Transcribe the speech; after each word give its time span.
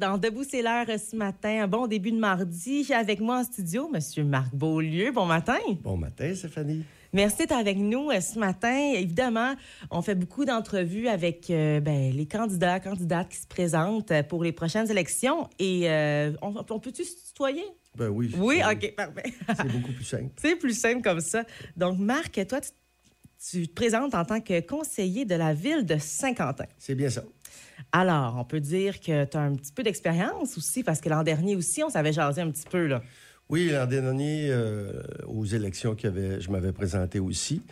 Dans 0.00 0.18
Debout, 0.18 0.42
c'est 0.42 0.60
l'heure 0.60 0.86
ce 0.98 1.14
matin. 1.14 1.62
Un 1.62 1.68
bon 1.68 1.86
début 1.86 2.10
de 2.10 2.18
mardi. 2.18 2.82
J'ai 2.82 2.94
avec 2.94 3.20
moi 3.20 3.38
en 3.38 3.44
studio 3.44 3.88
M. 3.94 4.26
Marc 4.26 4.52
Beaulieu. 4.52 5.12
Bon 5.12 5.24
matin. 5.24 5.58
Bon 5.82 5.96
matin, 5.96 6.34
Stéphanie. 6.34 6.82
Merci 7.12 7.36
d'être 7.36 7.52
avec 7.52 7.76
nous 7.76 8.10
euh, 8.10 8.20
ce 8.20 8.36
matin. 8.36 8.76
Évidemment, 8.96 9.54
on 9.92 10.02
fait 10.02 10.16
beaucoup 10.16 10.44
d'entrevues 10.44 11.06
avec 11.06 11.48
euh, 11.48 11.78
ben, 11.78 12.12
les 12.12 12.26
candidats, 12.26 12.80
candidates 12.80 13.28
qui 13.28 13.36
se 13.36 13.46
présentent 13.46 14.10
euh, 14.10 14.24
pour 14.24 14.42
les 14.42 14.50
prochaines 14.50 14.90
élections. 14.90 15.48
Et 15.60 15.86
on, 16.42 16.80
peut-tu 16.80 17.04
se 17.04 17.28
tutoyer? 17.28 17.64
Ben 17.94 18.08
oui. 18.08 18.34
Oui, 18.36 18.62
OK, 18.68 18.96
parfait. 18.96 19.32
C'est 19.46 19.68
beaucoup 19.68 19.92
plus 19.92 20.04
simple. 20.04 20.30
C'est 20.38 20.56
plus 20.56 20.76
simple 20.76 21.02
comme 21.02 21.20
ça. 21.20 21.44
Donc, 21.76 22.00
Marc, 22.00 22.44
toi, 22.48 22.60
tu, 22.60 22.70
tu 23.48 23.68
te 23.68 23.74
présentes 23.74 24.16
en 24.16 24.24
tant 24.24 24.40
que 24.40 24.60
conseiller 24.60 25.24
de 25.24 25.36
la 25.36 25.54
ville 25.54 25.86
de 25.86 25.98
Saint-Quentin. 25.98 26.66
C'est 26.78 26.96
bien 26.96 27.10
ça. 27.10 27.22
Alors, 27.96 28.34
on 28.36 28.44
peut 28.44 28.58
dire 28.58 28.98
que 28.98 29.24
tu 29.24 29.36
as 29.36 29.40
un 29.40 29.54
petit 29.54 29.70
peu 29.70 29.84
d'expérience 29.84 30.58
aussi, 30.58 30.82
parce 30.82 31.00
que 31.00 31.08
l'an 31.08 31.22
dernier 31.22 31.54
aussi, 31.54 31.84
on 31.84 31.90
s'avait 31.90 32.12
jasé 32.12 32.40
un 32.42 32.50
petit 32.50 32.66
peu. 32.68 32.88
Là. 32.88 33.00
Oui, 33.48 33.70
l'an 33.70 33.86
dernier, 33.86 34.48
euh, 34.50 35.00
aux 35.28 35.44
élections 35.44 35.94
que 35.94 36.40
je 36.40 36.50
m'avais 36.50 36.72
présenté 36.72 37.20
aussi, 37.20 37.62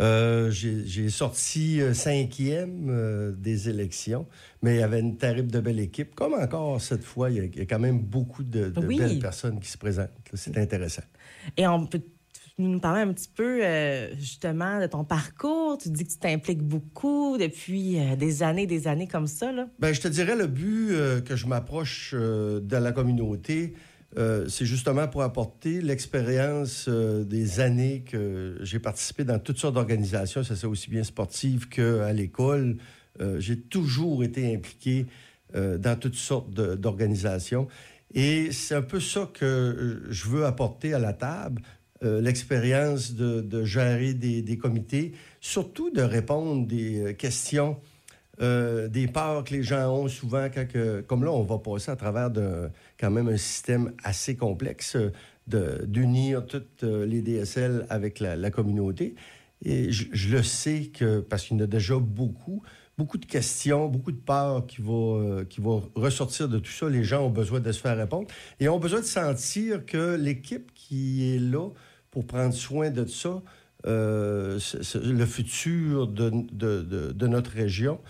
euh, 0.00 0.50
j'ai 0.50 1.10
sorti 1.10 1.80
euh, 1.80 1.94
cinquième 1.94 3.36
des 3.38 3.68
élections, 3.68 4.26
mais 4.62 4.74
il 4.74 4.80
y 4.80 4.82
avait 4.82 4.98
une 4.98 5.16
terrible 5.16 5.52
de 5.52 5.60
belle 5.60 5.78
équipe. 5.78 6.16
Comme 6.16 6.34
encore 6.34 6.80
cette 6.80 7.04
fois, 7.04 7.30
il 7.30 7.36
y 7.36 7.60
a, 7.60 7.64
quand 7.64 7.78
même 7.78 8.00
beaucoup 8.00 8.42
de, 8.42 8.70
belles 8.70 9.20
personnes 9.20 9.60
qui 9.60 9.70
se 9.70 9.78
présentent. 9.78 10.10
C'est 10.34 10.58
intéressant. 10.58 11.04
Et 11.56 11.68
on 11.68 11.86
peut 11.86 12.02
nous 12.58 12.80
parler 12.80 13.02
un 13.02 13.12
petit 13.12 13.30
peu 13.34 13.60
euh, 13.62 14.14
justement 14.16 14.80
de 14.80 14.86
ton 14.86 15.04
parcours. 15.04 15.78
Tu 15.78 15.90
dis 15.90 16.04
que 16.04 16.10
tu 16.10 16.18
t'impliques 16.18 16.62
beaucoup 16.62 17.38
depuis 17.38 17.98
euh, 17.98 18.16
des 18.16 18.42
années, 18.42 18.66
des 18.66 18.88
années 18.88 19.06
comme 19.06 19.26
ça. 19.26 19.52
Là. 19.52 19.68
Bien, 19.78 19.92
je 19.92 20.00
te 20.00 20.08
dirais 20.08 20.36
le 20.36 20.46
but 20.46 20.90
euh, 20.90 21.20
que 21.20 21.36
je 21.36 21.46
m'approche 21.46 22.14
de 22.14 22.76
la 22.76 22.92
communauté, 22.92 23.74
c'est 24.16 24.64
justement 24.64 25.06
pour 25.06 25.22
apporter 25.22 25.80
l'expérience 25.80 26.88
des 26.88 27.60
années 27.60 28.04
que 28.10 28.58
j'ai 28.62 28.78
participé 28.78 29.22
dans 29.22 29.38
toutes 29.38 29.58
sortes 29.58 29.74
d'organisations, 29.74 30.42
ça 30.42 30.56
c'est 30.56 30.66
aussi 30.66 30.90
bien 30.90 31.04
sportive 31.04 31.68
qu'à 31.68 32.12
l'école. 32.12 32.78
j'ai 33.38 33.60
toujours 33.60 34.24
été 34.24 34.52
impliqué 34.54 35.06
dans 35.54 35.98
toutes 35.98 36.16
sortes 36.16 36.50
d'organisations. 36.50 37.68
Et 38.14 38.50
c'est 38.50 38.74
un 38.74 38.82
peu 38.82 38.98
ça 38.98 39.30
que 39.32 40.02
je 40.08 40.26
veux 40.26 40.46
apporter 40.46 40.94
à 40.94 40.98
la 40.98 41.12
table, 41.12 41.62
euh, 42.04 42.20
l'expérience 42.20 43.14
de, 43.14 43.64
gérer 43.64 44.14
des, 44.14 44.56
comités, 44.56 45.12
surtout 45.40 45.90
de 45.90 46.02
répondre 46.02 46.64
des 46.64 47.00
euh, 47.00 47.12
questions, 47.12 47.76
euh, 48.40 48.86
des 48.86 49.08
peurs 49.08 49.42
que 49.42 49.52
les 49.52 49.64
gens 49.64 49.92
ont 49.92 50.06
souvent 50.06 50.46
comme 51.08 51.24
là, 51.24 51.32
on 51.32 51.42
va 51.42 51.58
passer 51.58 51.90
à 51.90 51.96
travers 51.96 52.30
quand 53.00 53.10
même 53.10 53.28
un 53.28 53.36
système 53.36 53.92
assez 54.04 54.36
complexe 54.36 54.96
d'unir 55.48 56.46
toutes 56.46 56.84
les 56.84 57.20
DSL 57.20 57.84
avec 57.90 58.20
la, 58.20 58.50
communauté. 58.52 59.16
Et 59.64 59.90
je, 59.90 60.28
le 60.28 60.44
sais 60.44 60.92
que, 60.94 61.18
parce 61.18 61.44
qu'il 61.44 61.56
y 61.56 61.60
en 61.60 61.64
a 61.64 61.66
déjà 61.66 61.96
beaucoup, 61.98 62.62
beaucoup 62.98 63.16
de 63.16 63.26
questions, 63.26 63.88
beaucoup 63.88 64.12
de 64.12 64.18
peurs 64.18 64.66
qui 64.66 64.82
vont, 64.82 65.44
qui 65.44 65.60
vont 65.60 65.88
ressortir 65.94 66.48
de 66.48 66.58
tout 66.58 66.72
ça. 66.72 66.88
Les 66.88 67.04
gens 67.04 67.22
ont 67.24 67.30
besoin 67.30 67.60
de 67.60 67.72
se 67.72 67.80
faire 67.80 67.96
répondre 67.96 68.26
et 68.58 68.68
ont 68.68 68.80
besoin 68.80 69.00
de 69.00 69.06
sentir 69.06 69.86
que 69.86 70.16
l'équipe 70.16 70.74
qui 70.74 71.34
est 71.34 71.38
là 71.38 71.70
pour 72.10 72.26
prendre 72.26 72.54
soin 72.54 72.90
de 72.90 73.06
ça, 73.06 73.40
euh, 73.86 74.58
le 74.94 75.26
futur 75.26 76.08
de, 76.08 76.30
de, 76.52 77.12
de, 77.12 77.26
notre 77.26 77.52
région. 77.52 78.00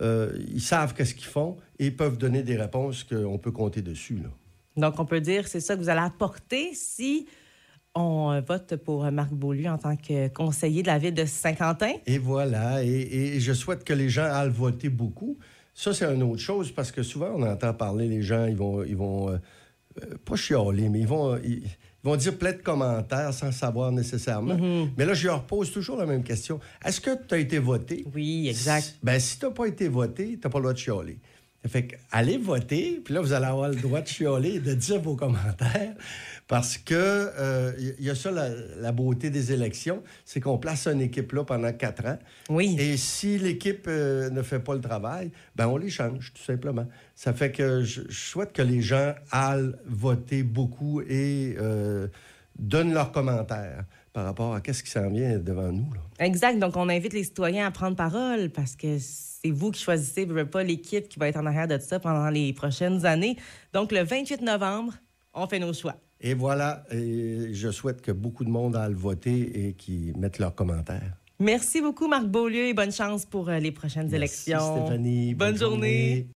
Euh, 0.00 0.32
ils 0.48 0.62
savent 0.62 0.94
qu'est-ce 0.94 1.14
qu'ils 1.14 1.26
font 1.26 1.56
et 1.78 1.90
peuvent 1.90 2.16
donner 2.16 2.42
des 2.42 2.56
réponses 2.56 3.04
qu'on 3.04 3.38
peut 3.38 3.50
compter 3.50 3.82
dessus. 3.82 4.20
Là. 4.22 4.30
Donc, 4.78 4.98
on 5.00 5.04
peut 5.04 5.20
dire 5.20 5.48
c'est 5.48 5.60
ça 5.60 5.74
que 5.74 5.80
vous 5.80 5.88
allez 5.88 6.00
apporter 6.00 6.72
si 6.72 7.26
on 7.94 8.32
euh, 8.32 8.40
vote 8.40 8.76
pour 8.76 9.10
Marc 9.10 9.32
Beaulieu 9.32 9.68
en 9.68 9.78
tant 9.78 9.96
que 9.96 10.28
conseiller 10.28 10.82
de 10.82 10.88
la 10.88 10.98
ville 10.98 11.14
de 11.14 11.24
Saint-Quentin. 11.24 11.92
Et 12.06 12.18
voilà. 12.18 12.84
Et, 12.84 13.36
et, 13.36 13.40
je 13.40 13.52
souhaite 13.52 13.84
que 13.84 13.92
les 13.92 14.08
gens 14.08 14.24
aillent 14.24 14.50
voter 14.50 14.88
beaucoup. 14.88 15.36
Ça, 15.74 15.92
c'est 15.94 16.04
une 16.12 16.22
autre 16.22 16.42
chose 16.42 16.72
parce 16.72 16.92
que 16.92 17.02
souvent, 17.02 17.32
on 17.34 17.42
entend 17.42 17.72
parler, 17.72 18.08
les 18.08 18.22
gens, 18.22 18.46
ils 18.46 18.56
vont, 18.56 18.84
ils 18.84 18.96
vont 18.96 19.38
pas 20.24 20.36
chialer, 20.36 20.88
mais 20.88 21.00
ils 21.00 21.06
vont, 21.06 21.38
vont 22.02 22.16
dire 22.16 22.36
plein 22.36 22.52
de 22.52 22.58
commentaires 22.58 23.32
sans 23.32 23.52
savoir 23.52 23.92
nécessairement. 23.92 24.56
Mhm. 24.56 24.90
Mais 24.96 25.04
là, 25.04 25.14
je 25.14 25.26
leur 25.26 25.44
pose 25.44 25.70
toujours 25.70 25.96
la 25.96 26.06
même 26.06 26.22
question. 26.22 26.60
Est-ce 26.84 27.00
que 27.00 27.10
tu 27.26 27.34
as 27.34 27.38
été 27.38 27.58
voté? 27.58 28.04
Oui, 28.14 28.48
exact. 28.48 28.82
Si, 28.82 28.94
ben, 29.02 29.18
si 29.18 29.38
tu 29.38 29.46
n'as 29.46 29.52
pas 29.52 29.66
été 29.66 29.88
voté, 29.88 30.38
tu 30.38 30.40
n'as 30.42 30.50
pas 30.50 30.58
le 30.58 30.62
droit 30.62 30.72
de 30.72 30.78
chialer. 30.78 31.18
Fait 31.66 31.86
que, 31.86 31.96
allez 32.12 32.38
voter, 32.38 33.00
puis 33.04 33.14
là, 33.14 33.20
vous 33.20 33.32
allez 33.32 33.46
avoir 33.46 33.68
le 33.68 33.76
droit 33.76 34.00
de 34.00 34.06
chialer 34.06 34.54
et 34.54 34.60
de 34.60 34.74
dire 34.74 35.00
vos 35.00 35.16
commentaires. 35.16 35.94
Parce 36.46 36.78
que 36.78 36.94
euh, 36.94 37.72
il 37.98 38.06
y 38.06 38.08
a 38.08 38.14
ça, 38.14 38.30
la, 38.30 38.92
beauté 38.92 39.28
des 39.28 39.52
élections, 39.52 40.02
c'est 40.24 40.40
qu'on 40.40 40.56
place 40.56 40.86
une 40.86 41.02
équipe-là 41.02 41.44
pendant 41.44 41.70
quatre 41.74 42.06
ans. 42.06 42.18
Oui. 42.48 42.74
Et 42.78 42.96
si 42.96 43.36
l'équipe 43.38 43.84
euh, 43.86 44.30
ne 44.30 44.40
fait 44.40 44.60
pas 44.60 44.74
le 44.74 44.80
travail, 44.80 45.30
ben 45.56 45.66
on 45.66 45.76
les 45.76 45.90
change, 45.90 46.32
tout 46.32 46.42
simplement. 46.42 46.86
Ça 47.14 47.34
fait 47.34 47.52
que 47.52 47.82
je, 47.82 48.00
souhaite 48.08 48.54
que 48.54 48.62
les 48.62 48.80
gens 48.80 49.14
aillent 49.30 49.74
voter 49.84 50.42
beaucoup 50.42 51.02
et 51.02 51.54
euh, 51.58 52.08
donnent 52.58 52.92
leurs 52.92 53.12
commentaires 53.12 53.84
par 54.12 54.24
rapport 54.24 54.54
à 54.54 54.60
qu'est-ce 54.60 54.82
qui 54.82 54.90
s'en 54.90 55.08
vient 55.10 55.38
devant 55.38 55.70
nous. 55.72 55.88
Exact. 56.18 56.58
Donc, 56.58 56.76
on 56.76 56.88
invite 56.88 57.12
les 57.12 57.24
citoyens 57.24 57.66
à 57.66 57.70
prendre 57.70 57.96
parole 57.96 58.50
parce 58.50 58.74
que 58.74 58.98
c'est 58.98 59.50
vous 59.50 59.70
qui 59.70 59.82
choisissez, 59.82 60.26
pas 60.26 60.62
l'équipe 60.62 61.08
qui 61.08 61.18
va 61.18 61.28
être 61.28 61.36
en 61.36 61.46
arrière 61.46 61.68
de 61.68 61.78
ça 61.78 62.00
pendant 62.00 62.28
les 62.30 62.52
prochaines 62.52 63.06
années. 63.06 63.36
Donc, 63.72 63.92
le 63.92 64.02
28 64.02 64.42
novembre, 64.42 64.94
on 65.34 65.46
fait 65.46 65.58
nos 65.58 65.72
choix. 65.72 65.96
Et 66.20 66.34
voilà, 66.34 66.84
et 66.90 67.54
je 67.54 67.70
souhaite 67.70 68.02
que 68.02 68.10
beaucoup 68.10 68.44
de 68.44 68.50
monde 68.50 68.74
aille 68.74 68.94
voter 68.94 69.68
et 69.68 69.72
qui 69.74 70.12
mettent 70.16 70.40
leurs 70.40 70.54
commentaires. 70.54 71.16
Merci 71.38 71.80
beaucoup, 71.80 72.08
Marc 72.08 72.26
Beaulieu, 72.26 72.66
et 72.66 72.74
bonne 72.74 72.90
chance 72.90 73.24
pour 73.24 73.48
euh, 73.48 73.60
les 73.60 73.70
prochaines 73.70 74.08
Merci, 74.10 74.16
élections. 74.50 74.86
Stéphanie. 74.86 75.34
Bonne, 75.34 75.56
journée. 75.56 76.28